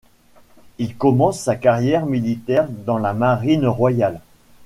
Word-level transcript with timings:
Il 0.79 0.97
commence 0.97 1.39
sa 1.41 1.55
carrière 1.55 2.07
militaire 2.07 2.67
dans 2.87 2.97
la 2.97 3.13
Marine 3.13 3.67
royale. 3.67 4.19